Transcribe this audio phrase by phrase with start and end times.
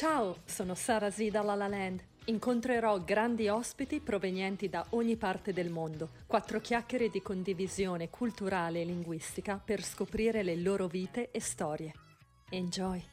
[0.00, 2.02] Ciao, sono Sara Z da La La Land.
[2.24, 6.12] Incontrerò grandi ospiti provenienti da ogni parte del mondo.
[6.26, 11.92] Quattro chiacchiere di condivisione culturale e linguistica per scoprire le loro vite e storie.
[12.48, 13.06] Enjoy!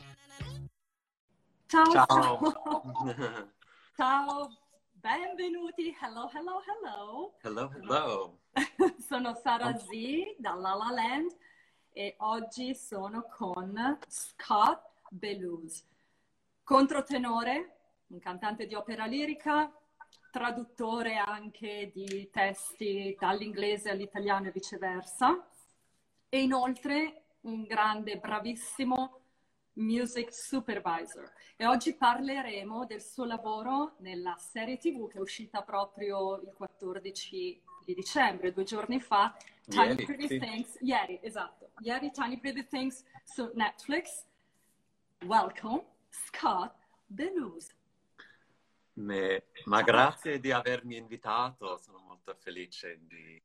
[1.66, 2.06] Ciao, Ciao.
[2.08, 2.42] ciao.
[3.98, 4.50] Ciao,
[4.94, 5.94] benvenuti.
[6.00, 7.34] Hello, hello, hello.
[7.42, 8.40] Hello, hello.
[9.06, 9.90] Sono Sara Z
[10.38, 11.36] da La La Land
[11.92, 15.84] e oggi sono con Scott Belus,
[16.68, 19.74] controtenore, un cantante di opera lirica,
[20.30, 25.48] traduttore anche di testi dall'inglese all'italiano e viceversa,
[26.28, 29.22] e inoltre un grande, bravissimo
[29.76, 31.32] music supervisor.
[31.56, 37.62] E oggi parleremo del suo lavoro nella serie TV che è uscita proprio il 14
[37.86, 39.34] di dicembre, due giorni fa,
[39.70, 40.38] Tiny Ieri, Pretty sì.
[40.38, 44.26] Things, ieri, esatto, ieri Tiny Pretty Things su Netflix.
[45.26, 46.76] Welcome, Scott
[47.06, 47.76] Belus.
[48.94, 53.42] Me- ma grazie di avermi invitato, sono molto felice di...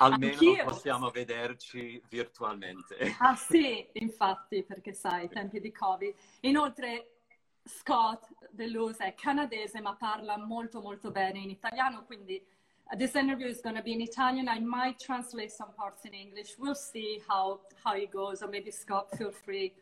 [0.00, 0.64] Almeno Anch'io.
[0.64, 3.16] possiamo vederci virtualmente.
[3.18, 6.14] Ah sì, infatti, perché sai, tempi di Covid.
[6.40, 7.22] Inoltre,
[7.64, 12.40] Scott Deleuze è canadese, ma parla molto molto bene in italiano, quindi
[12.84, 14.46] uh, this interview is going to be in Italian.
[14.46, 16.56] I might translate some parts in English.
[16.58, 19.74] We'll see how, how it goes, or maybe Scott, feel free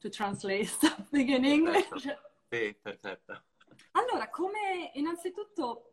[0.00, 1.88] to translate something in English.
[2.50, 3.42] Sì, perfetto.
[3.92, 5.92] Allora, come innanzitutto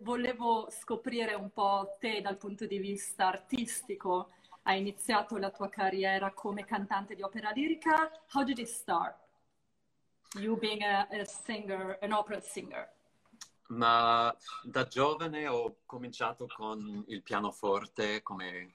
[0.00, 4.30] volevo scoprire un po' te dal punto di vista artistico.
[4.62, 8.10] Hai iniziato la tua carriera come cantante di opera lirica.
[8.32, 9.16] How did it start?
[10.38, 12.88] You being a, a singer, an opera singer.
[13.68, 18.74] Ma da giovane ho cominciato con il pianoforte, come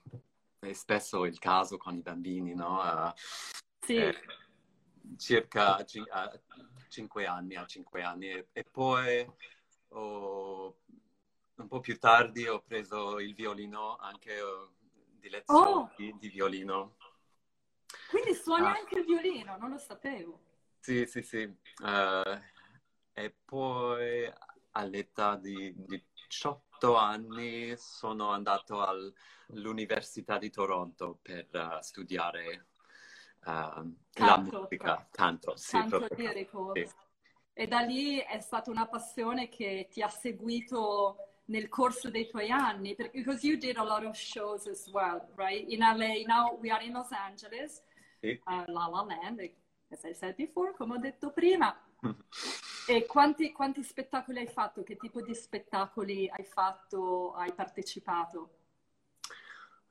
[0.59, 2.79] è spesso il caso con i bambini, no?
[2.79, 3.13] A-
[3.85, 4.15] Sì, eh,
[5.17, 5.85] circa a
[6.87, 8.29] 5 anni, a 5 anni.
[8.29, 9.25] E, e poi
[9.89, 10.77] ho-
[11.55, 14.67] un po' più tardi ho preso il violino, anche eh,
[15.19, 15.89] di lezioni Oh!
[15.95, 16.95] di, di violino.
[18.09, 18.71] quindi suoni Ah.
[18.71, 20.39] anche il violino, non lo sapevo.
[20.79, 21.37] Sì, sì, sì.
[21.83, 22.41] Eh,
[23.13, 24.31] e poi
[24.71, 32.67] all'età di 18 anni sono andato all'Università di Toronto per eh, studiare
[33.47, 33.83] eh,
[34.19, 36.73] la musica, canto, sì, proprio lirico.
[36.73, 36.89] sì.
[37.53, 42.51] E da lì è stata una passione che ti ha seguito nel corso dei tuoi
[42.51, 45.65] anni, perché because you did a lot of shows as well, right?
[45.69, 47.81] In LA, now we are in Los Angeles,
[48.21, 48.41] Sì.
[48.47, 49.41] uh, La La Land,
[49.91, 51.75] as I said before, come ho detto prima.
[52.85, 54.81] E quanti, quanti spettacoli hai fatto?
[54.83, 58.51] Che tipo di spettacoli hai fatto, hai partecipato?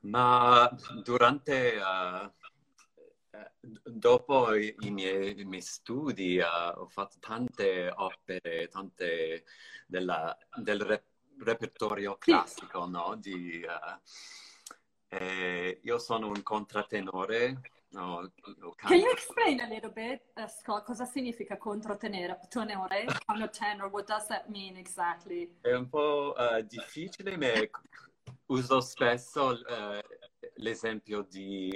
[0.01, 0.69] Ma
[1.03, 2.31] durante, eh,
[3.59, 9.43] dopo i, i miei, i miei studi, eh, ho fatto tante opere, tante
[9.85, 11.03] della- del re-
[11.39, 13.15] repertorio classico, no?
[13.15, 13.99] Di, eh,
[15.09, 18.29] e io sono un contratenore, no?
[18.75, 24.27] Can you explain a little bit, uh, Scott, cosa significa controtenere, tenore, countertenor, what does
[24.27, 25.49] that mean exactly?
[25.61, 27.51] È un po' eh, difficile, ma
[28.47, 30.03] uso spesso eh,
[30.55, 31.69] l'esempio di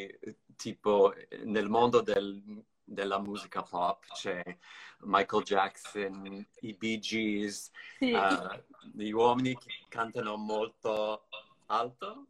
[0.61, 1.13] tipo
[1.43, 4.43] nel mondo del- della musica pop c'è
[5.01, 8.63] Michael Jackson, i Bee Gees, Sì, eh,
[8.93, 11.27] gli uomini che cantano molto
[11.67, 12.25] alto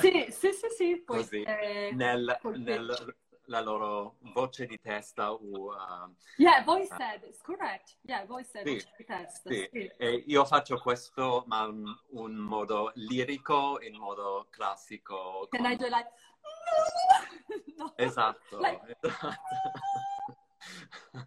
[0.00, 6.10] sì, sì, sì, sì, così eh, nel, col nella loro voce di testa o eh,
[6.38, 7.94] Yeah, voice head, it's correct.
[8.04, 9.90] Yeah, voice head, Sì, di testa, Sì, sì.
[9.98, 15.48] e io faccio questo, ma in un modo lirico, in modo classico.
[15.50, 16.08] Can con- I do like...
[17.76, 17.92] No.
[17.96, 19.36] Esatto, Like- esatto.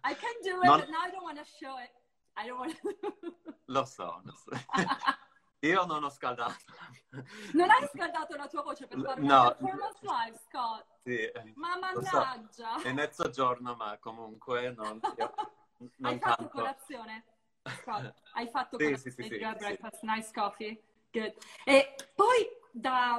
[0.04, 1.90] I can do it, Non- but now I don't want to show it.
[2.36, 2.76] I don't want
[3.66, 4.50] Lo so, lo so.
[5.60, 6.54] Io non ho scaldato.
[7.54, 9.40] Non hai scaldato la tua voce per fare No.
[9.40, 10.86] una performance live, Scott?
[11.02, 12.16] Sì, Ma lo so.
[12.18, 12.82] mannaggia!
[12.82, 15.34] È mezzogiorno, ma comunque non, io
[15.78, 16.48] non Hai fatto canto.
[16.50, 17.24] colazione?
[17.82, 18.98] Scott, hai fatto Sì, colazione?
[18.98, 20.02] sì, sì, sì, breakfast?
[20.02, 20.82] Nice coffee?
[21.10, 21.34] Good.
[21.64, 23.18] E poi da,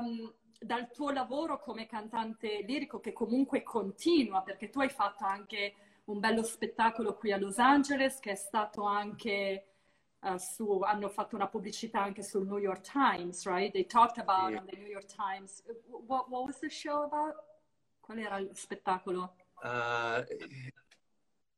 [0.60, 5.76] dal tuo lavoro come cantante lirico che comunque continua, perché tu hai fatto anche
[6.06, 9.66] un bello spettacolo qui a Los Angeles che è stato anche
[10.20, 13.72] eh, su, hanno fatto una pubblicità anche sul New York Times, right?
[13.72, 14.56] They talked about Sì.
[14.56, 15.64] on the New York Times.
[15.88, 17.36] What, what was the show about?
[18.00, 19.36] Qual era il spettacolo?
[19.62, 20.72] Eh,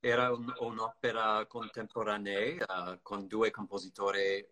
[0.01, 4.45] era un- un'opera contemporanea eh, con due compositori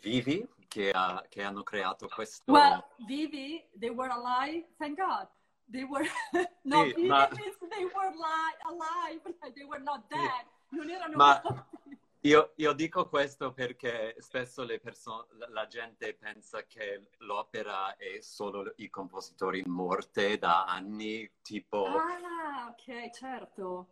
[0.00, 2.50] vivi che, ha- che hanno creato questo...
[2.50, 5.28] Well, Vivi, they were alive, thank God.
[5.70, 6.08] They were
[6.62, 9.22] no, Sì, Vivi ma- they were li- alive,
[9.54, 10.16] they were not Sì.
[10.16, 10.46] dead.
[10.70, 11.70] non erano Ma- morti.
[12.24, 18.72] Io, io dico questo perché spesso le perso- la gente pensa che l'opera è solo
[18.76, 23.88] i compositori morti da anni, tipo Ah, ok, certo.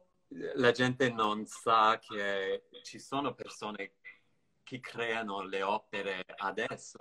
[0.54, 3.94] la gente non sa che ci sono persone
[4.70, 6.96] che creano le opere adesso.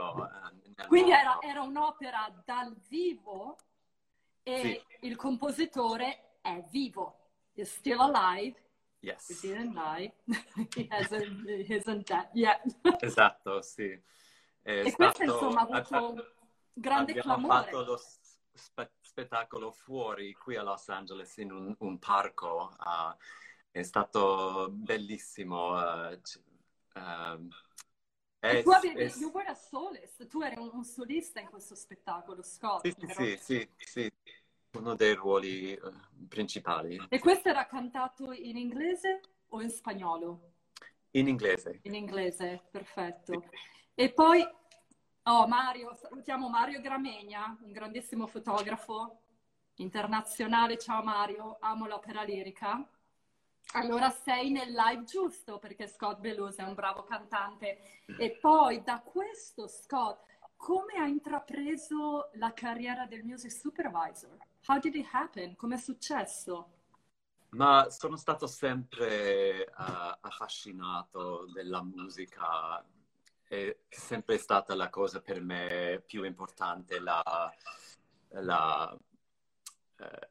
[0.75, 3.57] eh, Quindi era, era un'opera dal vivo
[4.41, 7.27] e il compositore è vivo.
[7.53, 8.57] Is still alive.
[9.01, 9.39] He Yes.
[9.41, 10.11] didn't die.
[10.75, 12.59] he hasn't, he dead yet.
[13.03, 13.87] Esatto, sì.
[14.61, 16.33] È e questo stato- insomma ha avuto
[16.73, 17.63] grande abbiamo clamore.
[17.65, 17.97] fatto lo
[18.51, 22.73] spe- spettacolo fuori qui a Los Angeles in un, un parco.
[22.79, 23.15] ah,
[23.69, 26.09] è stato bellissimo.
[26.09, 26.41] eh, c-
[26.99, 27.49] ehm,
[28.45, 31.49] E è- tu avevi, è- you were a solist, tu eri un, un solista in
[31.49, 32.83] questo spettacolo, Scott.
[32.83, 33.23] sì, sì, vero?
[33.37, 34.11] sì, sì, sì,
[34.77, 35.79] uno dei ruoli eh,
[36.27, 36.97] principali.
[37.09, 39.19] E questo era cantato in inglese
[39.49, 40.53] o in spagnolo?
[41.13, 41.81] In inglese.
[41.83, 43.43] In inglese, perfetto.
[43.95, 44.45] E poi,
[45.23, 49.21] oh Mario, salutiamo Mario Gramegna, un grandissimo fotografo
[49.75, 50.77] internazionale.
[50.77, 52.87] Ciao Mario, amo l'opera lirica.
[53.73, 58.03] Allora sei nel live giusto perché Scott Belus è un bravo cantante.
[58.05, 60.23] E poi da questo Scott,
[60.55, 64.37] come ha intrapreso la carriera del music supervisor?
[64.65, 65.55] How did it happen?
[65.55, 66.73] Come è successo?
[67.51, 72.83] Ma sono stato sempre eh, affascinato della musica,
[73.43, 77.51] è sempre stata la cosa per me più importante, la,
[78.29, 78.95] la,
[79.97, 80.29] eh,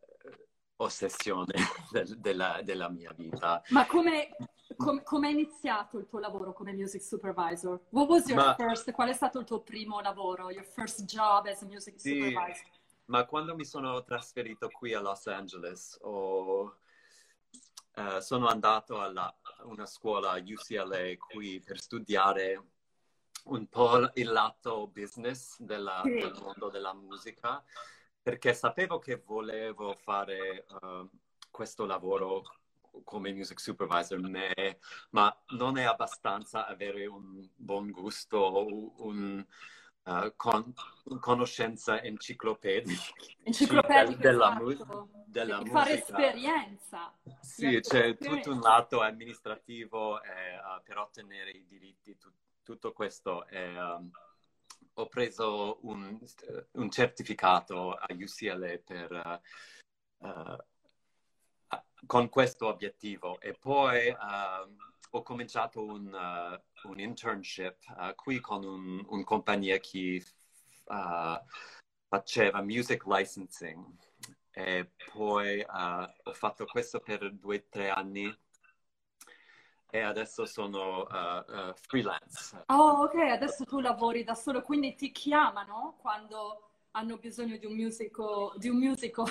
[0.77, 1.55] ossessione
[1.91, 3.63] del- della, della mia vita.
[3.69, 4.37] Ma come,
[4.77, 7.81] com- come è iniziato il tuo lavoro come music supervisor?
[7.91, 11.47] What was your Ma- first, qual è stato il tuo primo lavoro, your first job
[11.47, 12.21] as a music Sì.
[12.21, 12.67] supervisor?
[13.07, 16.77] Ma quando mi sono trasferito qui a Los Angeles, ho-
[17.95, 19.35] eh, sono andato a
[19.65, 22.63] una scuola UCLA qui per studiare
[23.45, 26.11] un po' il lato business della- Sì.
[26.11, 27.65] del mondo della musica,
[28.23, 31.07] perché sapevo che volevo fare eh,
[31.51, 32.43] questo lavoro
[33.05, 34.79] come music supervisor, me,
[35.11, 39.45] ma non è abbastanza avere un buon gusto o un,
[40.05, 40.75] eh, con-
[41.21, 43.03] conoscenza enciclopedica
[43.45, 44.87] Enciclopedica, della, esatto.
[44.87, 45.79] mu- della musica.
[45.79, 47.19] fare esperienza.
[47.41, 52.93] Sì, c'è fare tutto un lato amministrativo eh, eh, per ottenere i diritti, tu- tutto
[52.93, 53.47] questo.
[53.47, 54.11] e, um,
[54.95, 56.19] ho preso un,
[56.73, 59.41] un certificato a UCLA per, eh,
[60.27, 60.65] eh, a-
[62.07, 63.41] con questo obiettivo.
[63.41, 64.77] E poi ehm,
[65.11, 70.23] ho cominciato un, eh, un internship eh, qui con un, un compagnia che
[70.87, 71.43] eh,
[72.09, 73.85] faceva music licensing.
[74.51, 78.37] E poi ho fatto questo per due o tre anni.
[79.91, 81.07] E adesso sono
[81.77, 82.65] freelance.
[82.67, 87.75] Oh, ok, adesso tu lavori da solo, quindi ti chiamano quando hanno bisogno di un
[87.75, 89.25] musico, di un musico,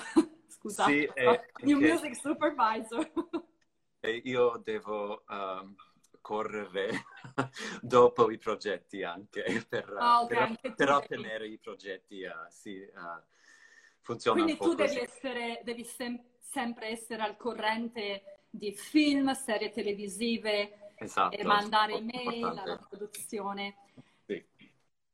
[0.68, 3.12] scusate, Sì, eh, un che- music supervisor.
[4.00, 5.76] E io devo ehm,
[6.22, 7.06] correre
[7.82, 12.22] dopo i progetti anche per, Ah, ok, per- per devi- ottenere i progetti.
[12.22, 12.92] eh, sì, eh,
[14.02, 20.94] funziona Quindi tu devi essere, devi sem- sempre essere al corrente di film, serie televisive
[21.00, 23.76] Esatto, e mandare email alla produzione.
[24.28, 24.46] Sì.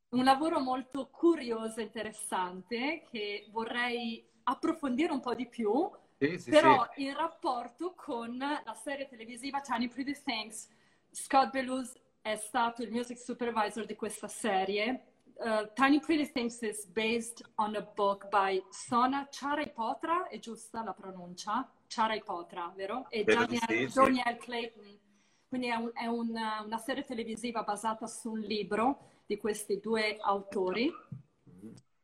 [0.09, 6.49] Un lavoro molto curioso e interessante che vorrei approfondire un po' di più, Sì, sì,
[6.49, 7.03] però sì.
[7.03, 10.69] in rapporto con la serie televisiva Tiny Pretty Things.
[11.11, 15.07] Scott Belus è stato il music supervisor di questa serie.
[15.35, 20.93] Uh, Tiny Pretty Things is based on a book by Sona Charaipotra, è giusta la
[20.93, 21.69] pronuncia?
[21.87, 23.07] Charaipotra, vero?
[23.09, 23.89] E Daniel.
[23.91, 24.99] Daniel Clayton.
[25.47, 30.17] Quindi è, un- è una, una serie televisiva basata su un libro di questi due
[30.19, 30.91] autori.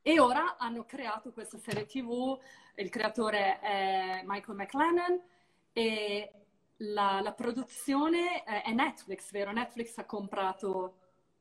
[0.02, 2.40] E ora hanno creato questa serie TV,
[2.76, 5.22] il creatore è Michael McLennan
[5.74, 6.32] e
[6.78, 9.52] la, la produzione è Netflix, vero?
[9.52, 10.98] Netflix ha comprato,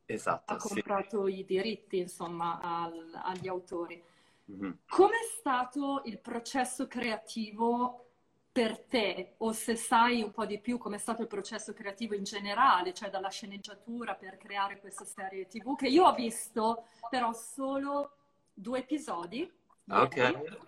[0.06, 0.68] Esatto, ha sì.
[0.68, 4.02] comprato i diritti, insomma, al- agli autori.
[4.46, 4.78] Mhm.
[4.88, 8.06] Com'è stato il processo creativo
[8.50, 9.34] per te?
[9.38, 13.10] O se sai un po' di più com'è stato il processo creativo in generale, cioè
[13.10, 18.17] dalla sceneggiatura per creare questa serie TV, che io ho visto però solo
[18.58, 19.50] due episodi.
[19.88, 20.16] Ok.
[20.16, 20.58] ieri.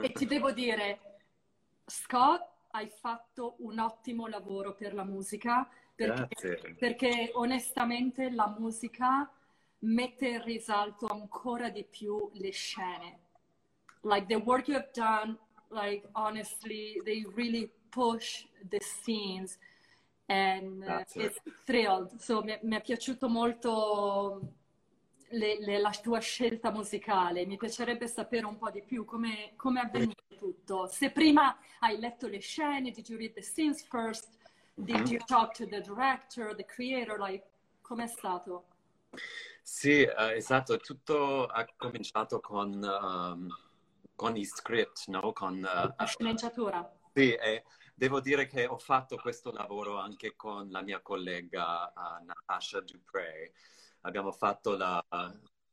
[0.00, 1.18] E ti devo dire,
[1.86, 6.74] Scott, hai fatto un ottimo lavoro per la musica, perché, Grazie.
[6.78, 9.30] perché onestamente la musica
[9.80, 13.18] mette in risalto ancora di più le scene.
[14.02, 15.36] Like the work you have done,
[15.68, 19.58] like honestly, they really push the scenes.
[20.28, 22.18] and uh, it's thrilled.
[22.18, 24.40] So mi, mi è piaciuto molto
[25.32, 27.46] le, le, la tua scelta musicale.
[27.46, 30.86] Mi piacerebbe sapere un po' di più come, come è avvenuto tutto.
[30.86, 34.28] Se prima hai letto le scene, did you read the scenes first?
[34.74, 35.06] Did mm-hmm.
[35.06, 37.18] you talk to the director, the creator?
[37.18, 37.44] Like,
[37.82, 38.64] com'è stato?
[39.62, 40.78] Sì, uh, esatto.
[40.78, 43.48] Tutto ha cominciato con, um,
[44.14, 45.32] con i script, no?
[45.32, 46.90] Con uh, la sceneggiatura.
[47.12, 52.24] Sì, e devo dire che ho fatto questo lavoro anche con la mia collega uh,
[52.24, 53.52] Natasha Dupré
[54.02, 55.04] abbiamo fatto la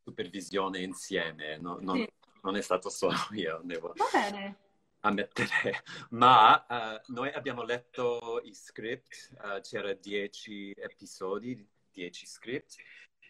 [0.03, 2.09] supervisione insieme, no, non, sì.
[2.41, 4.57] non, è stato solo io, devo Va bene.
[5.01, 12.75] ammettere, ma uh, noi abbiamo letto i script, uh, c'era dieci episodi, dieci script,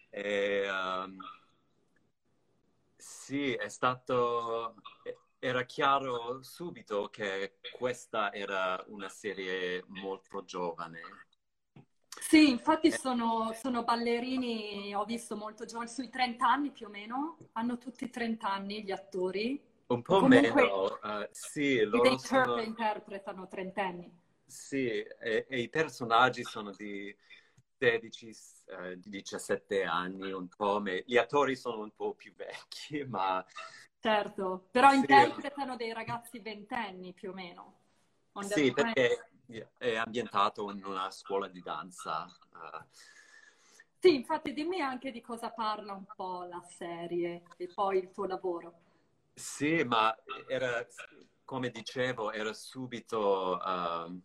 [0.08, 1.16] e um,
[2.96, 4.74] sì, è stato,
[5.38, 11.00] era chiaro subito che questa era una serie molto giovane
[12.18, 12.92] sì, infatti eh.
[12.92, 18.10] sono, sono, ballerini, ho visto molto giovani, sui 30 anni più o meno, hanno tutti
[18.10, 19.60] 30 anni gli attori.
[19.86, 21.80] Un po' Comunque, meno, uh, sì.
[21.84, 22.60] Loro sono...
[22.60, 24.12] interpretano trentenni.
[24.44, 27.14] Sì, e, e, i personaggi sono di
[27.78, 31.02] 16, uh, 17 anni, un po' me...
[31.06, 33.44] Gli attori sono un po' più vecchi, ma...
[33.98, 34.96] Certo, però sì.
[34.96, 37.78] interpretano dei ragazzi ventenni più o meno.
[38.42, 39.30] Sì, perché
[39.76, 42.24] è ambientato in una scuola di danza.
[42.52, 42.84] Uh.
[43.98, 48.26] Sì, infatti dimmi anche di cosa parla un po' la serie e poi il tuo
[48.26, 48.72] lavoro.
[49.34, 50.16] Sì, ma
[50.48, 50.86] era,
[51.44, 54.20] come dicevo, era subito uh,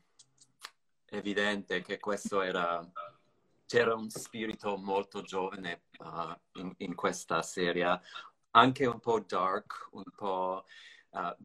[1.08, 2.90] evidente che questo era,
[3.66, 8.00] c'era un spirito molto giovane uh, in, in, questa serie,
[8.52, 10.66] anche un po' dark, un po'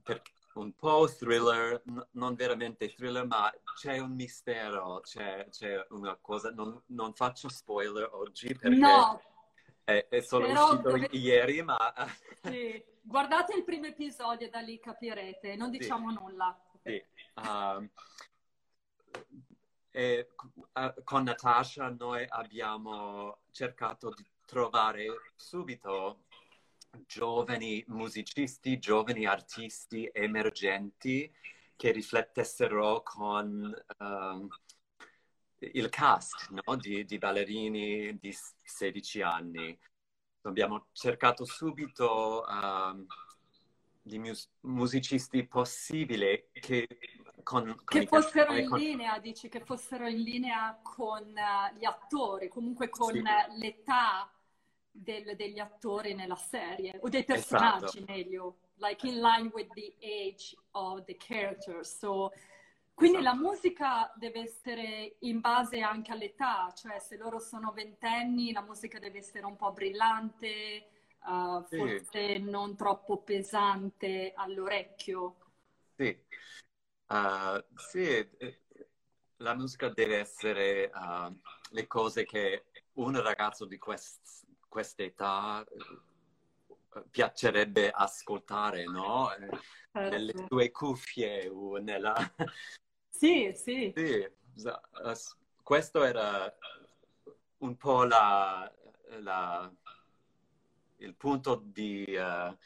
[0.02, 0.22] per,
[0.54, 6.50] un po' thriller, n- non veramente thriller, ma c'è un mistero, c'è, c'è una cosa,
[6.50, 9.20] non, non, faccio spoiler oggi perché no.
[9.84, 11.08] è, è solo uscito dove...
[11.12, 11.76] ieri, ma...
[12.42, 12.88] sì.
[13.02, 16.16] Guardate il primo episodio e da lì capirete, non diciamo sì.
[16.16, 16.60] nulla.
[16.82, 17.02] Sì.
[17.36, 17.90] Um,
[19.90, 20.28] e,
[20.74, 26.24] uh, con Natasha noi abbiamo cercato di trovare subito
[27.06, 31.32] giovani musicisti, giovani artisti emergenti
[31.76, 34.48] che riflettessero con um,
[35.58, 36.76] il cast no?
[36.76, 39.78] di, di, ballerini di 16 anni.
[40.42, 43.06] Abbiamo cercato subito um,
[44.02, 46.86] di mus- musicisti possibili che
[47.42, 48.78] con, con che fossero in con...
[48.78, 53.22] linea, dici, che fossero in linea con uh, gli attori, comunque con sì.
[53.58, 54.30] l'età
[54.90, 58.12] del, degli attori nella serie, o dei personaggi esatto.
[58.12, 61.96] meglio, like in line with the age of the characters.
[61.96, 62.32] So,
[62.94, 63.36] quindi esatto.
[63.36, 68.98] la musica deve essere in base anche all'età, cioè se loro sono ventenni la musica
[68.98, 70.88] deve essere un po' brillante,
[71.24, 71.76] uh, sì.
[71.76, 75.36] forse non troppo pesante all'orecchio.
[75.96, 76.18] Sì,
[77.08, 78.28] uh, sì
[79.40, 81.34] la musica deve essere uh,
[81.70, 89.30] le cose che un ragazzo di quest- questa età eh, piacerebbe ascoltare, no?
[89.34, 89.48] Eh,
[89.92, 90.16] certo.
[90.16, 92.14] Nelle tue cuffie o nella...
[93.20, 93.92] Sì, sì.
[93.94, 94.26] sì.
[95.62, 96.50] Questo era
[97.58, 98.72] un po' la,
[99.18, 99.70] la,
[100.98, 102.06] il punto di...
[102.16, 102.56] Uh,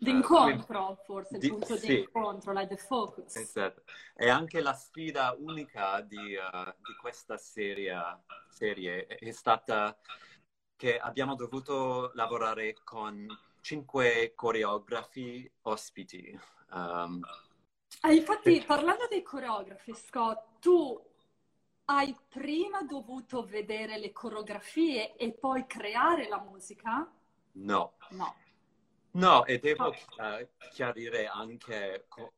[0.00, 1.86] D'incontro, uh, forse, di, il punto sì.
[1.88, 3.36] di incontro, like the focus.
[3.36, 3.82] Esatto.
[4.16, 9.98] E anche la sfida unica di, uh, di questa serie, serie è stata
[10.78, 13.26] che abbiamo dovuto lavorare con
[13.60, 16.38] cinque coreografi ospiti.
[16.70, 17.20] Um,
[18.02, 21.04] ah, infatti, parlando dei coreografi, Scott, tu
[21.86, 27.10] hai prima dovuto vedere le coreografie e poi creare la musica?
[27.54, 27.94] No.
[28.10, 28.34] No.
[29.10, 32.34] No, e devo uh, chiarire anche, co-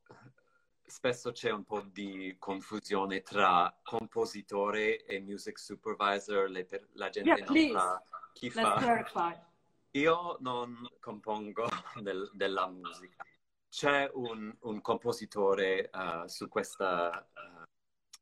[0.91, 7.45] spesso c'è un po' di confusione tra compositore e music supervisor, per- la gente yeah,
[7.45, 7.73] non please.
[7.73, 8.75] sa chi Let's fa.
[8.75, 9.49] Clarify.
[9.93, 11.67] Io non compongo
[12.03, 13.25] del, della musica.
[13.69, 17.63] C'è un, un compositore uh, su questa uh,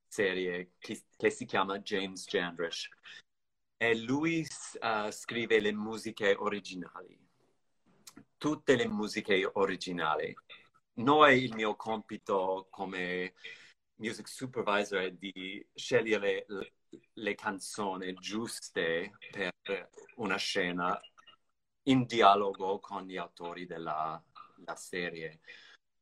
[0.06, 2.88] serie che, che, si chiama James Jandrish
[3.78, 4.46] e lui
[4.80, 7.18] uh, scrive le musiche originali,
[8.36, 10.36] tutte le musiche originali.
[10.98, 13.34] Noi, il mio compito come
[13.96, 16.46] music supervisor è di scegliere
[17.12, 21.00] le canzoni giuste per una scena
[21.84, 24.22] in dialogo con gli autori della
[24.74, 25.40] serie.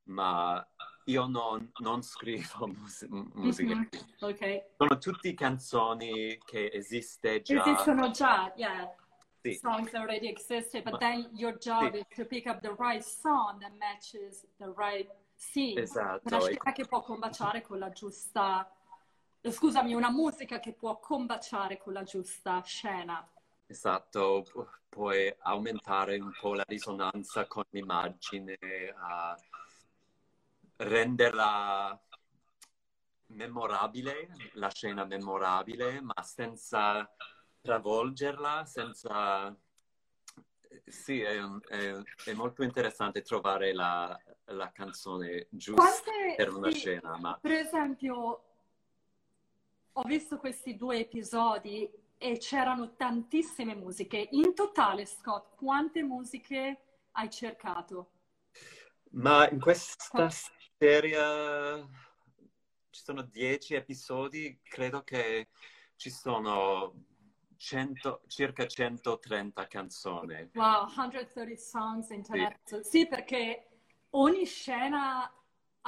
[0.05, 0.67] Ma
[1.05, 3.75] io non, non scrivo mus- musica.
[3.75, 3.89] Mhm,
[4.21, 4.65] Ok.
[4.79, 7.63] Sono tutte canzoni che esiste già.
[7.63, 8.95] Esistono già, yeah.
[9.53, 9.59] Sì.
[9.59, 11.99] Songs already existed, but Ma- then your job sì.
[11.99, 15.81] is to pick up the right song that matches the right scene.
[15.81, 16.23] Esatto.
[16.25, 18.71] Una scena che può combaciare con la giusta...
[19.41, 23.25] Scusami, una musica che può combaciare con la giusta scena.
[23.67, 28.57] Esatto, pu- puoi aumentare un po' la risonanza con l'immagine,
[28.97, 29.37] a
[30.79, 32.01] renderla
[33.27, 37.09] memorabile, la scena memorabile, ma senza
[37.67, 39.57] travolgerla, senza...
[40.87, 41.37] Sì, è,
[41.69, 46.35] è- è molto interessante trovare la, la canzone giusta Quante...
[46.37, 48.45] per una sì, scena, ma Per esempio,
[49.93, 54.29] ho visto questi due episodi e c'erano tantissime musiche.
[54.33, 56.79] In totale, Scott, quante musiche
[57.13, 58.11] hai cercato?
[59.13, 60.29] Ma in questa
[60.79, 61.89] serie
[62.91, 65.49] ci sono dieci episodi, credo che
[65.97, 66.95] ci sono
[67.57, 70.51] 100 circa 130 canzoni.
[70.55, 72.85] Wow, 130 songs in 10 episodi.
[72.85, 73.67] Sì, perché
[74.11, 75.31] ogni scena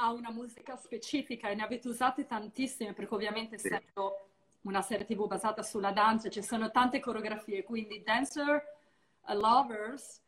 [0.01, 3.67] ha una musica specifica e ne avete usate tantissime, perché ovviamente Sì.
[3.67, 4.29] essendo
[4.61, 8.77] una serie TV basata sulla danza ci sono tante coreografie, quindi dancer
[9.21, 10.21] uh, lovers,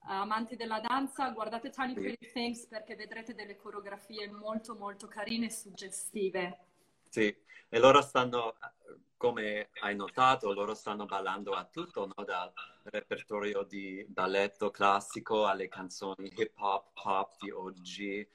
[0.00, 2.00] uh, amanti della danza, guardate Tiny Sì.
[2.00, 6.58] Pretty Things perché vedrete delle coreografie molto molto carine e suggestive.
[7.08, 7.34] Sì,
[7.70, 8.54] e loro stanno,
[9.18, 12.24] come hai notato, loro stanno ballando a tutto, no?
[12.24, 12.50] Dal
[12.84, 18.26] repertorio di balletto classico alle canzoni hip hop, pop di oggi.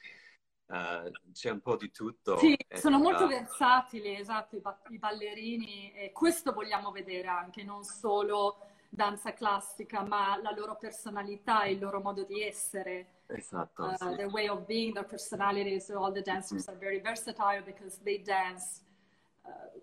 [0.65, 2.37] Eh, c'è un po' di tutto.
[2.37, 7.27] Sì, E, sono molto eh, versatili, esatto, i, ba- i ballerini e questo vogliamo vedere
[7.27, 8.57] anche, non solo
[8.89, 14.15] danza classica, ma la loro personalità, il loro modo di essere, Esatto, uh, sì.
[14.15, 15.85] their way of being, their personalities.
[15.85, 18.82] So all the dancers are very versatile because they dance uh,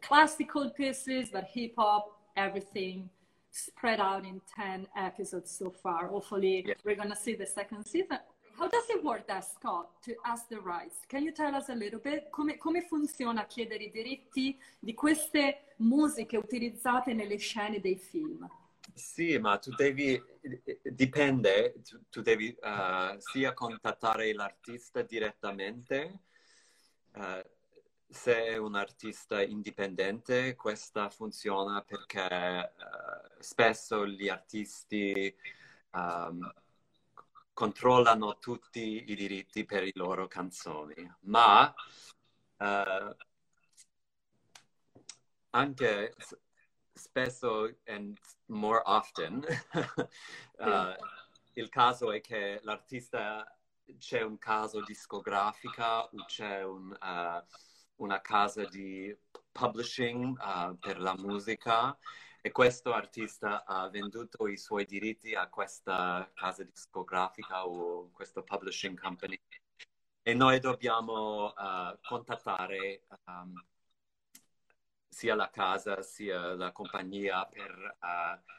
[0.00, 3.08] classical pieces, but hip hop, everything
[3.50, 6.06] spread out in 10 episodes so far.
[6.08, 6.74] Hopefully, Yeah.
[6.84, 8.18] we're going to see the second season.
[8.58, 10.96] How does it work that, Scott, to ask the rights?
[11.08, 12.28] Can you tell us a little bit?
[12.30, 18.46] Come, come funziona chiedere i diritti di queste musiche utilizzate nelle scene dei film?
[18.94, 20.20] Sì, ma tu devi,
[20.82, 26.18] dipende, tu, tu devi eh, sia contattare l'artista direttamente,
[27.14, 27.50] eh,
[28.10, 32.70] se è un artista indipendente, questa funziona perché eh,
[33.38, 35.34] spesso gli artisti
[35.92, 36.52] ehm,
[37.52, 41.72] controllano tutti i diritti per le loro canzoni, ma
[42.58, 43.16] eh,
[45.50, 46.14] anche
[46.92, 50.94] spesso and more often uh,
[51.54, 53.56] il caso è che l'artista
[53.98, 57.42] c'è un caso discografica o c'è un, uh,
[58.00, 59.16] una casa di
[59.52, 61.96] publishing uh, per la musica
[62.40, 68.98] e questo artista ha venduto i suoi diritti a questa casa discografica o questo publishing
[68.98, 69.38] company
[70.22, 73.52] e noi dobbiamo uh, contattare um,
[75.08, 78.52] sia la casa sia la compagnia per, uh,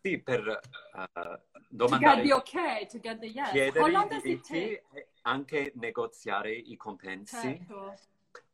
[0.00, 0.60] sì, per
[0.94, 3.74] uh, To domandare, the okay, to get the yes.
[3.76, 4.84] How long does it take?
[4.92, 7.36] e anche negoziare i compensi.
[7.36, 7.98] Certo.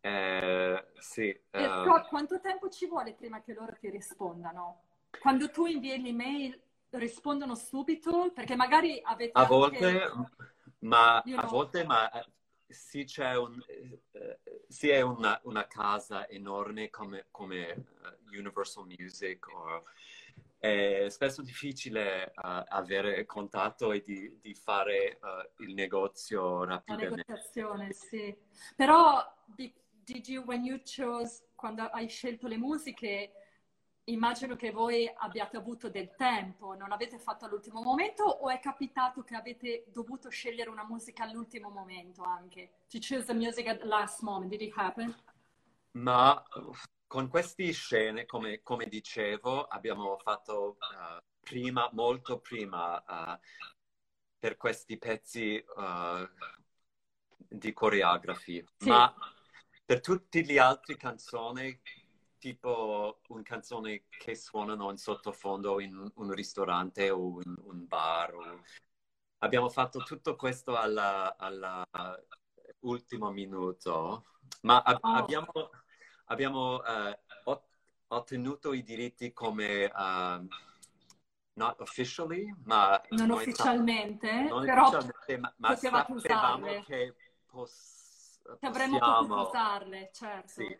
[0.05, 4.83] Eh, sì, E eh, Scott, quanto tempo ci vuole prima che loro ti rispondano?
[5.21, 6.61] Quando tu invii l'email
[6.91, 8.33] rispondono subito?
[8.33, 10.11] Perché magari avete a anche- volte,
[10.81, 11.51] ma You a know.
[11.51, 12.27] volte, ma eh,
[12.67, 19.47] sì, c'è un, eh, sì, è una, una casa enorme come, come eh, Universal Music
[19.55, 19.85] o
[20.59, 22.33] è spesso difficile eh,
[22.69, 25.19] avere contatto e di, di fare eh,
[25.59, 27.25] il negozio La rapidamente.
[27.25, 28.37] negoziazione, sì.
[28.77, 29.73] Però, di-
[30.05, 33.33] did you, when you chose, quando hai scelto le musiche,
[34.05, 39.23] immagino che voi abbiate avuto del tempo, non avete fatto all'ultimo momento o è capitato
[39.23, 42.85] che avete dovuto scegliere una musica all'ultimo momento anche?
[42.88, 45.15] To choose the music at the last moment, did it happen?
[45.93, 46.43] Ma
[47.07, 53.41] con queste scene, come, come dicevo, abbiamo fatto eh, prima, molto prima, eh,
[54.38, 56.31] per questi pezzi eh,
[57.37, 58.65] di coreografi.
[58.79, 58.88] Sì.
[58.88, 59.15] Ma
[59.85, 61.81] per tutte le altre canzoni,
[62.38, 68.62] tipo una canzone che suonano in sottofondo in un ristorante o in un bar, o-
[69.38, 71.87] abbiamo fatto tutto questo alla, alla
[72.81, 74.27] ultimo minuto.
[74.62, 75.14] Ma ab- Oh.
[75.14, 75.53] abbiamo,
[76.27, 76.83] abbiamo
[77.45, 77.68] ot-
[78.09, 80.49] ottenuto i diritti come um,
[81.55, 86.83] not officially, ma Non ufficialmente, sa- non però ufficialmente, ma, ma sapevamo usarle.
[86.85, 87.14] che
[87.47, 88.02] pos-
[88.59, 90.48] Che avremmo potuto usarle, certo.
[90.48, 90.76] Sì.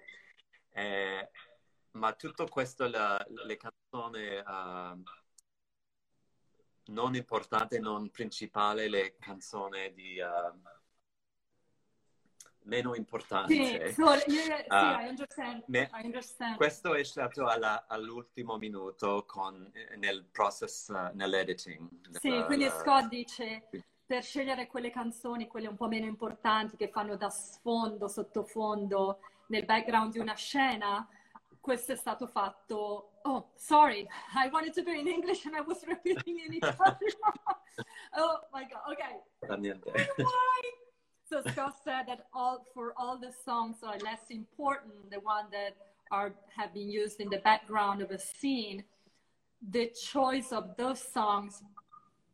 [0.71, 1.31] Eh,
[1.93, 5.03] ma tutto questo, la, le canzoni uh,
[6.87, 10.21] non importanti, non principali, le canzoni di...
[10.21, 10.81] Uh,
[12.65, 13.55] meno importanti.
[13.55, 15.65] Sì, so, yeah, uh, I understand.
[15.67, 16.57] Me, I understand.
[16.57, 21.89] Questo è stato alla, all'ultimo minuto con, nel process, uh, nell'editing.
[22.21, 23.69] Sì, uh, quindi Scott dice
[24.05, 29.65] per scegliere quelle canzoni, quelle un po' meno importanti, che fanno da sfondo, sottofondo, nel
[29.65, 31.07] background di una scena,
[31.61, 33.19] questo è stato fatto.
[33.23, 36.99] Oh, sorry, I wanted to do it in English and I was repeating in Italian.
[38.17, 39.21] oh my god, okay.
[41.25, 45.77] So Scott said that all for all the songs are less important, the one that
[46.11, 48.85] are have been used in the background of a scene,
[49.71, 51.63] the choice of those songs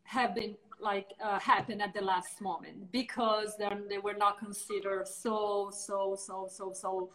[0.04, 5.06] have been like uh, happen at the last moment because then they were not considered
[5.06, 7.10] so so so so so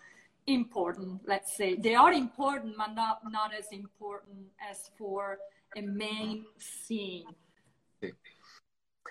[0.48, 1.76] important let's say.
[1.76, 5.38] They are important but not not as important as for
[5.76, 7.26] a main scene.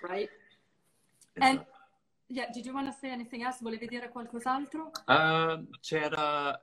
[0.07, 0.29] Right?
[1.37, 1.65] And
[2.29, 3.57] yeah did you want to say anything else?
[3.61, 4.91] Volevi dire qualcos'altro?
[5.05, 6.59] Uh, c'era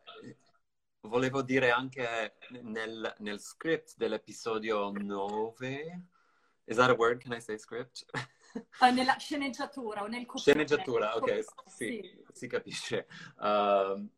[1.03, 6.03] volevo dire anche nel, nel script dell'episodio 9
[6.71, 7.21] Is that a word?
[7.21, 8.05] Can I say script?
[8.81, 10.65] Uh, nella sceneggiatura o nel copione.
[10.65, 12.25] Sceneggiatura, ok, sì, sì.
[12.33, 13.09] si capisce.
[13.39, 14.09] Uh,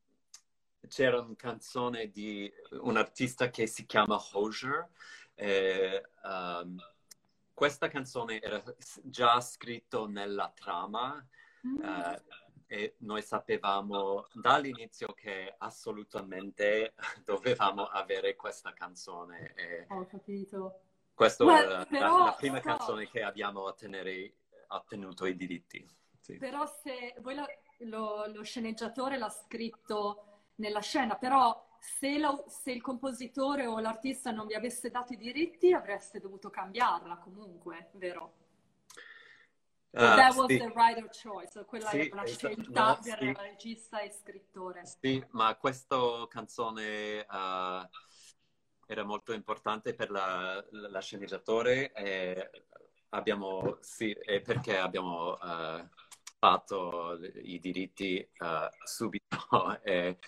[0.87, 4.87] c'era una canzone di un artista che si chiama Hosier.
[5.35, 6.77] E, um,
[7.55, 8.63] questa canzone era
[9.03, 11.27] già scritta nella trama
[11.67, 11.77] mm.
[11.77, 12.23] uh,
[12.67, 16.93] e noi sapevamo dall'inizio che assolutamente
[17.25, 19.55] dovevamo avere questa canzone.
[19.55, 19.87] E...
[19.89, 20.81] Ho capito.
[21.15, 24.35] Questa well, è la, la, prima però, canzone che abbiamo ottenere,
[24.69, 25.87] ottenuto i diritti.
[26.21, 26.37] Sì.
[26.37, 27.47] Però se voi lo,
[27.81, 34.31] lo, lo, sceneggiatore l'ha scritto nella scena, però se, lo, se, il compositore o l'artista
[34.31, 38.35] non vi avesse dato i diritti avreste dovuto cambiarla comunque, vero?
[39.91, 40.57] Uh, that was sì.
[40.57, 43.33] the writer choice, quella sì, è la scelta no, per sì.
[43.37, 44.87] regista e scrittore.
[44.87, 45.99] Sì, ma questa
[46.29, 47.27] canzone...
[47.29, 47.87] Uh,
[48.93, 52.51] era molto importante per la, la sceneggiatore e
[53.11, 55.89] abbiamo, sì, perché abbiamo uh,
[56.39, 59.81] fatto i diritti uh, subito.
[59.83, 60.19] e,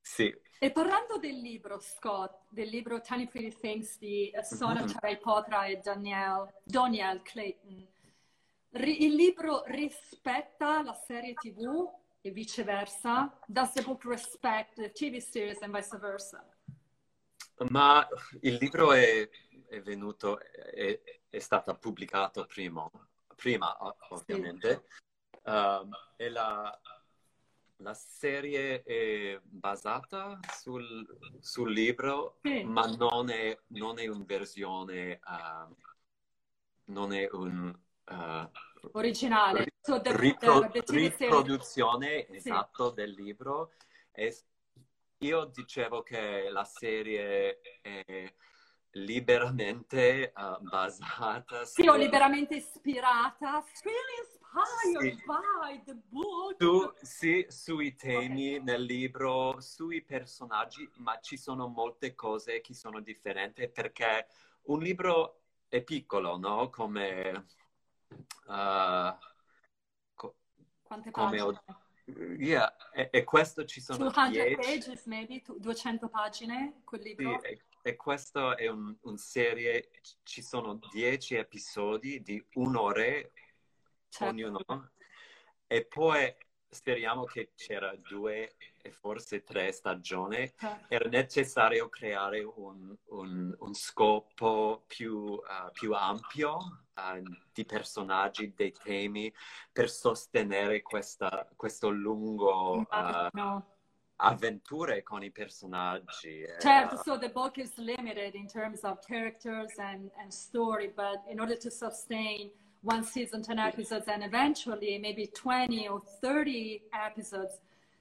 [0.00, 0.34] sì.
[0.60, 4.92] E parlando del libro, Scott, del libro Tiny Pretty Things di Sona mm-hmm.
[4.92, 7.86] Charaipatra e Danielle, Danielle Clayton,
[8.70, 11.88] il libro rispetta la serie tv
[12.20, 13.32] e viceversa?
[13.46, 16.44] Does the book respect the TV series and vice versa?
[17.68, 18.06] Ma
[18.40, 19.28] il libro è,
[19.68, 22.88] è venuto, è, è, stato pubblicato prima,
[23.34, 23.76] prima
[24.10, 25.50] ovviamente, sì.
[25.50, 26.80] um, e la,
[27.76, 31.06] la, serie è basata sul,
[31.40, 32.62] sul libro, sì.
[32.62, 35.74] ma non è, non è una versione, uh,
[36.86, 37.76] non è un...
[38.10, 38.50] Uh,
[38.92, 39.66] originale,
[40.16, 42.36] ripro- riproduzione sì.
[42.36, 43.72] esatto del libro.
[44.10, 44.32] È,
[45.18, 48.32] io dicevo che la serie è
[48.92, 51.82] liberamente uh, basata su...
[51.82, 55.24] Sì, o liberamente ispirata, really inspired sì.
[55.24, 56.56] by the book.
[56.58, 58.64] Su, sì, sui temi okay.
[58.64, 64.26] nel libro, sui personaggi, ma ci sono molte cose che sono differenti perché
[64.62, 66.70] un libro è piccolo, no?
[66.70, 67.46] Come...
[68.46, 69.14] Uh,
[70.14, 70.36] co-
[70.82, 71.42] Quante come pagine?
[71.42, 71.86] Ho
[72.38, 74.54] Yeah, e, e, questo ci sono 200 10...
[74.56, 77.38] pages, maybe, 200 pagine, quel libro.
[77.40, 79.90] Sì, e, e questo è un, un, serie,
[80.22, 83.02] ci sono 10 episodi di un'ora
[84.08, 84.24] certo.
[84.24, 84.90] ognuno.
[85.66, 86.34] E poi
[86.70, 90.52] speriamo che c'era due e forse tre stagioni.
[90.56, 90.86] Certo.
[90.88, 96.56] Era necessario creare un, un, un scopo più, uh, più ampio
[96.94, 99.32] uh, di personaggi, dei temi,
[99.72, 102.86] per sostenere questa, questo lungo...
[102.90, 103.72] Uh, no.
[104.20, 106.44] avventure con i personaggi.
[106.58, 111.38] Certo, so the book is limited in terms of characters and, and story, but in
[111.38, 112.50] order to sustain
[112.82, 117.58] one season, 10 episodes, and eventually maybe 20 or 30 episodes,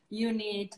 [0.09, 0.75] you need,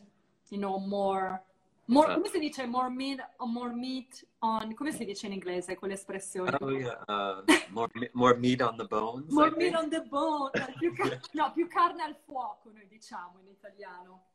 [0.49, 1.41] you know, more
[1.89, 6.55] More, come si dice more meat, more meat on, come si dice in inglese quell'espressione?
[6.59, 9.31] Oh yeah, uh, more, more, meat on the bones.
[9.31, 10.93] More meat on the bone, più
[11.31, 14.25] no, più carne al fuoco noi diciamo in italiano.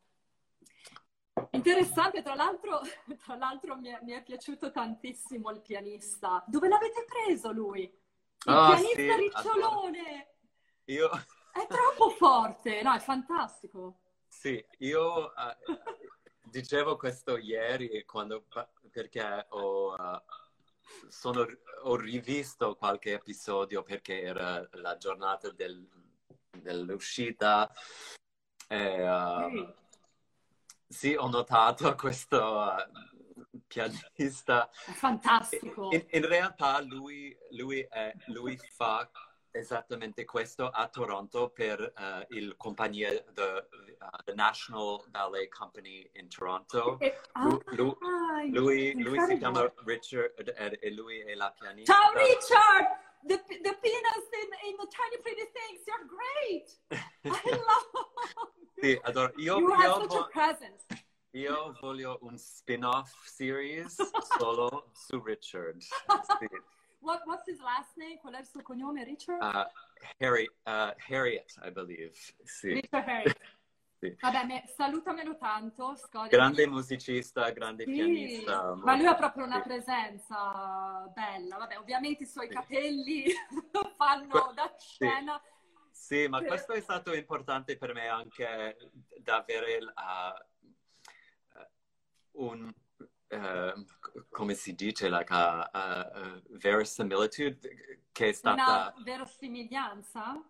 [1.51, 2.81] Interessante, tra l'altro,
[3.23, 6.43] tra l'altro mi, è, mi, è, piaciuto tantissimo il pianista.
[6.47, 7.89] Dove l'avete preso lui?
[8.45, 10.35] Il oh, pianista sì, ricciolone!
[10.85, 11.09] Io...
[11.09, 14.01] È troppo forte, no, è fantastico.
[14.27, 15.79] Sì, io uh,
[16.43, 18.45] dicevo questo ieri quando,
[18.91, 20.21] perché ho, uh,
[21.07, 21.47] sono,
[21.83, 25.87] ho, rivisto qualche episodio perché era la giornata del,
[26.51, 27.71] dell'uscita.
[28.67, 29.73] E, uh, sì.
[30.87, 32.75] sì, ho notato questo
[34.85, 35.89] È fantastico.
[35.91, 39.09] In, in realtà lui, lui, è, lui fa
[39.51, 43.67] esattamente questo a Toronto per uh, il compagnia the,
[43.99, 46.97] uh, the, National Ballet Company in Toronto.
[46.99, 47.95] E, lui, lui,
[48.51, 51.93] lui, lui si chiama Richard e lui è la pianista.
[51.93, 53.03] Ciao Richard!
[53.23, 56.77] The, the pianist in, in the tiny pretty things, you're great!
[57.23, 58.05] I love
[58.77, 59.31] Sì, adoro.
[59.37, 60.85] Io, you io, have such a presence.
[61.35, 63.97] Io voglio un spin-off series
[64.37, 65.81] solo su Richard.
[66.39, 66.47] Sì.
[66.99, 68.17] What, what's his last name?
[68.19, 69.41] Qual è il suo cognome, Richard?
[69.41, 69.65] Uh,
[70.17, 72.15] Harry, uh, Harriet, I believe.
[72.45, 72.73] Sì.
[72.73, 73.37] Richard Harriet.
[73.99, 74.15] sì.
[74.17, 76.29] Vabbè, me, salutamelo tanto, Scott.
[76.29, 77.91] Grande musicista, grande sì.
[77.91, 78.73] pianista.
[78.75, 81.57] Ma lui ha proprio una presenza bella.
[81.57, 83.25] Vabbè, ovviamente i suoi capelli
[83.97, 85.41] fanno da scena.
[85.91, 88.77] Sì, ma questo è stato importante per me anche
[89.17, 90.54] da avere uh,
[92.35, 92.73] un
[93.29, 93.85] uh,
[94.29, 98.93] come si dice, like a, a, verisimilitude, che è stata...
[98.95, 100.41] Una verosimiglianza?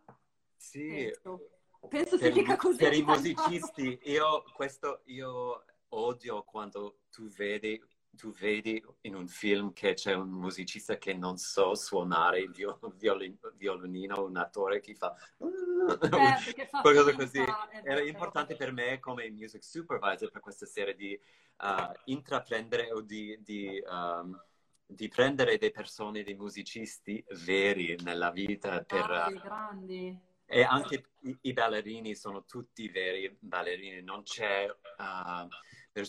[0.55, 0.87] Sì.
[0.87, 1.49] Penso,
[1.87, 2.77] Penso si dica così.
[2.77, 7.81] Per i musicisti, io, questo, io odio quando tu vedi,
[8.15, 12.51] tu vedi in un film che c'è un musicista che non so suonare il
[12.97, 15.13] violin, violino, un attore che fa...
[15.37, 17.43] Eh, qualcosa così.
[17.83, 21.19] Era importante per me come music supervisor per questa serie di
[21.57, 24.39] uh, intraprendere o di, di, um,
[24.85, 28.83] di, prendere delle persone, dei musicisti veri nella vita.
[28.83, 30.19] Per, grandi, grandi.
[30.47, 34.67] E anche i, i, ballerini sono tutti veri ballerini, non c'è...
[34.97, 35.47] Uh,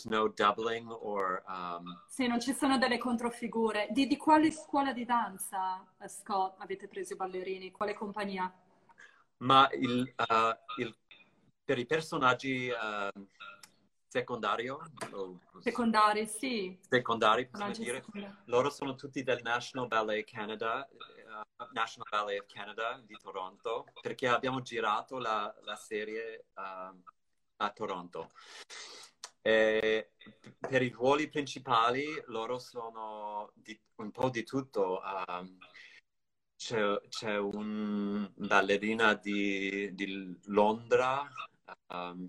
[0.05, 1.43] no doubling or...
[1.47, 2.03] Um...
[2.09, 3.89] Sì, non ci sono delle controfigure.
[3.91, 7.71] Di, di quale scuola di danza, Scott, avete preso i ballerini?
[7.71, 8.53] Quale compagnia?
[9.39, 10.97] Ma il, uh, il,
[11.65, 12.69] per i personaggi...
[12.71, 13.27] Uh,
[14.09, 14.79] secondario?
[15.61, 16.79] Secondari, sì.
[16.81, 18.03] Secondari, possiamo dire.
[18.03, 18.35] Secondari.
[18.47, 24.27] Loro sono tutti del National Ballet Canada, uh, National Ballet of Canada di Toronto, perché
[24.27, 26.99] abbiamo girato la, la serie uh,
[27.57, 28.31] a Toronto.
[29.47, 30.11] E
[30.59, 35.01] per i ruoli principali loro sono di, un po' di tutto.
[35.01, 35.57] Um,
[36.57, 41.31] c'è, c'è un ballerina di, di Londra,
[41.93, 42.29] um,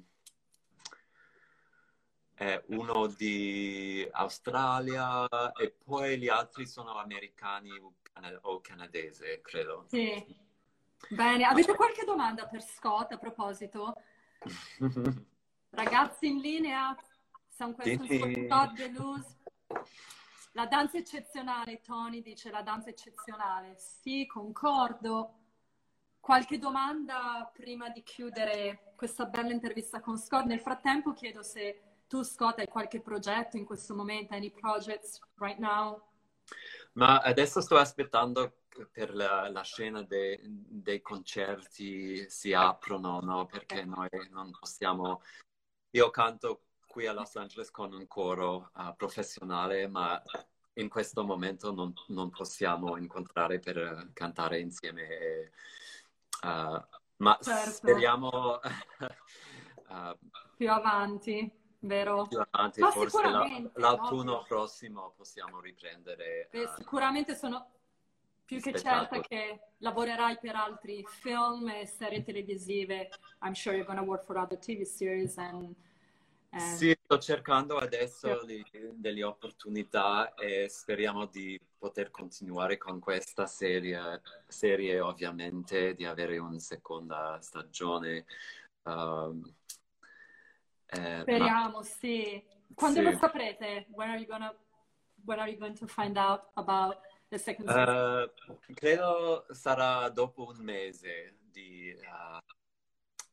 [2.67, 7.71] uno di Australia e poi gli altri sono americani
[8.41, 9.85] o canadese, credo.
[9.87, 10.23] Sì.
[11.09, 13.95] Bene, avete qualche domanda per Scott a proposito?
[15.69, 16.95] Ragazzi in linea,
[17.47, 18.47] sono questo sì.
[18.47, 19.35] Scott Deleuze.
[20.53, 23.75] La danza eccezionale, Tony dice la danza eccezionale.
[23.77, 25.33] Sì, concordo.
[26.19, 30.45] Qualche domanda prima di chiudere questa bella intervista con Scott?
[30.45, 34.33] Nel frattempo chiedo se tu, Scott, hai qualche progetto in questo momento?
[34.33, 36.01] Any projects right now?
[36.93, 43.45] Ma adesso sto aspettando per la, la scena de, dei concerti si aprono, no?
[43.45, 45.21] Perché noi non possiamo...
[45.97, 50.21] Io canto qui a Los Angeles con un coro uh, professionale, ma
[50.73, 55.07] in questo momento non, non, possiamo incontrare per cantare insieme.
[55.07, 55.51] E,
[56.43, 56.79] uh,
[57.17, 57.71] ma certo.
[57.71, 58.59] speriamo...
[59.89, 60.17] uh,
[60.55, 62.27] più avanti vero?
[62.27, 64.45] Più avanti, Ma forse l'autunno no?
[64.47, 66.47] prossimo possiamo riprendere.
[66.51, 67.71] Beh, uh, sicuramente sono
[68.45, 73.09] più che certa che lavorerai per altri film e serie televisive.
[73.41, 75.75] I'm sure you're going to work for other TV series and,
[76.49, 76.75] and...
[76.75, 84.21] Sì, sto cercando adesso di, delle opportunità e speriamo di poter continuare con questa serie,
[84.47, 88.25] serie ovviamente, di avere una seconda stagione.
[88.83, 89.53] Um,
[90.87, 91.83] eh, Speriamo, ma...
[91.83, 92.43] sì.
[92.73, 93.05] Quando sì.
[93.05, 93.87] lo saprete?
[93.91, 94.53] When are you gonna
[95.25, 97.87] when are you going to find out about the second season?
[97.87, 101.93] Uh, credo sarà dopo un mese di...
[101.93, 102.55] Uh,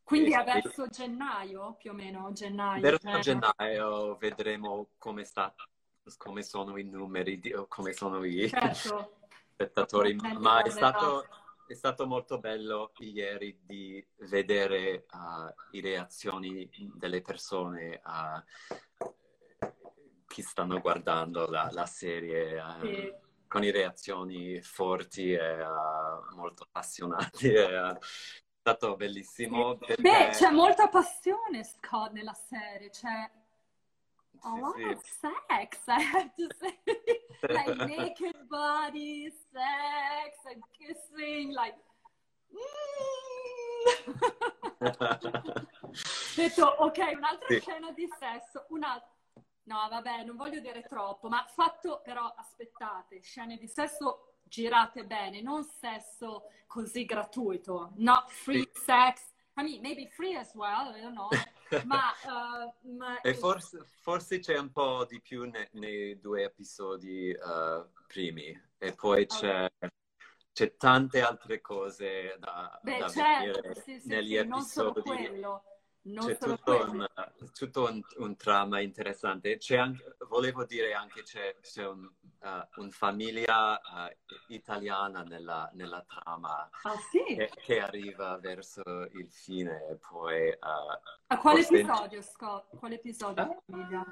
[0.04, 2.80] Quindi eh, verso gennaio, più o meno, gennaio.
[2.80, 3.20] Verso eh.
[3.20, 5.52] gennaio vedremo come, sta,
[6.18, 9.16] come sono i numeri, come sono i certo.
[9.54, 11.26] spettatori, ma è stato
[11.66, 19.08] è stato molto bello ieri di vedere uh, le reazioni delle persone uh,
[20.26, 23.14] che stanno guardando la, la serie uh, sì.
[23.48, 25.56] con le reazioni forti e
[26.34, 27.98] molto appassionate.
[28.64, 29.76] stato bellissimo.
[29.76, 30.00] Perché...
[30.00, 32.88] Beh, c'è molta passione, Scott, nella serie.
[32.88, 33.30] C'è
[34.40, 34.82] a sì, lot sì.
[34.84, 36.80] of sex, I have to say.
[37.42, 41.76] like naked body, sex, and kissing, like...
[45.14, 46.36] Mm.
[46.36, 47.60] detto, ok, un'altra sì.
[47.60, 49.08] scena di sesso, un'altra...
[49.64, 55.42] No, vabbè, non voglio dire troppo, ma fatto però, aspettate, scene di sesso girate bene,
[55.42, 58.80] non sesso così gratuito, not free sì.
[58.84, 59.32] sex.
[59.56, 61.28] I mean, maybe free as well, I don't know.
[61.84, 63.20] ma, uh, ma...
[63.20, 68.92] E forse, forse, c'è un po' di più ne, nei due episodi uh, primi e
[68.94, 69.64] poi c'è...
[69.64, 69.88] Okay
[70.54, 74.48] c'è tante altre cose da, Beh, da certo, vedere sì, sì, negli episodi.
[74.48, 75.64] Non solo quello.
[76.06, 77.06] Non c'è tutto, un,
[77.54, 79.58] tutto un, un, trama interessante.
[79.78, 86.68] Anche, volevo dire anche che c'è, un, uh, un famiglia uh, italiana nella, nella trama
[86.82, 87.22] ah, sì?
[87.24, 88.82] che, che, arriva verso
[89.14, 90.48] il fine e poi...
[90.50, 92.76] Uh, A quale episodio, Scott?
[92.76, 93.62] Quale episodio?
[93.72, 94.06] Ah,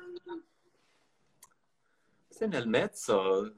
[2.27, 3.55] se nel mezzo...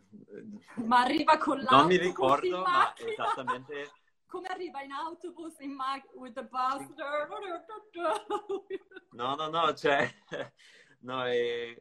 [0.87, 3.93] Ma arriva con l'auto Non mi ricordo, ma esattamente
[4.35, 6.83] come arriva in autobus in mag- with the bus.
[9.13, 10.11] no, no, no, cioè,
[11.03, 11.81] no, è,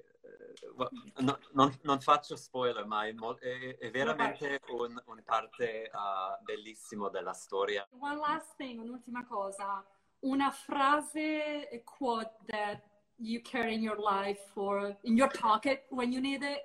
[1.18, 7.10] no, non, non, faccio spoiler, ma è, è, è veramente un, un parte uh, bellissimo
[7.10, 7.88] della storia.
[8.00, 9.84] One last thing, un'ultima cosa.
[10.20, 12.84] Una frase, a quote that
[13.16, 16.63] you carry in your life or in your pocket when you need it,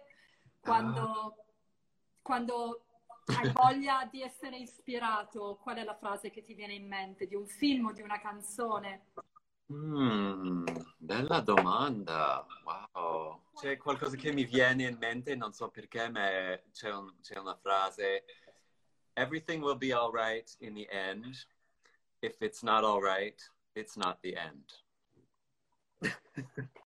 [0.61, 1.35] quando, uh.
[2.22, 2.88] quando
[3.36, 7.34] hai voglia di essere ispirato, qual è la frase che ti viene in mente di
[7.34, 9.12] un film o di una canzone?
[9.72, 10.64] Mm,
[10.96, 13.42] bella domanda, wow.
[13.54, 16.28] C'è qualcosa che mi viene in mente, non so perché, ma
[16.72, 18.24] c'è, un, c'è una frase.
[19.14, 21.46] Everything will be alright in the end.
[22.20, 23.42] If it's not alright,
[23.74, 24.64] it's not the end.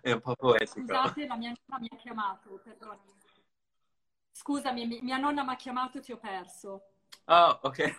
[0.00, 0.80] È un po' poetico.
[0.80, 3.21] Scusate, la mia nonna mi ha chiamato, perdonami.
[4.42, 6.82] Scusami, mia nonna mi ha chiamato, ti ho perso.
[7.28, 7.94] Oh, ok.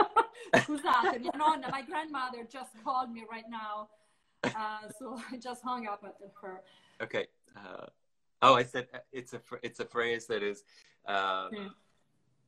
[0.64, 3.88] Scusate, mia nonna, my grandmother just called me right now.
[4.42, 6.62] Uh, so I just hung up at her.
[7.00, 7.28] Okay.
[7.56, 7.86] Uh,
[8.42, 10.64] oh, I said uh, it's a it's a phrase that is
[11.06, 11.68] uh, yeah.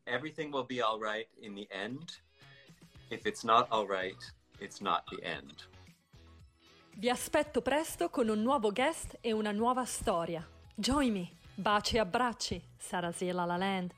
[0.08, 2.18] everything will be all right in the end.
[3.10, 4.20] If it's not all right,
[4.60, 5.68] it's not the end.
[6.96, 10.44] Vi aspetto presto con un nuovo guest e una nuova storia.
[10.74, 11.45] Join me.
[11.58, 13.90] Baci e abbracci, Sarasila La Land.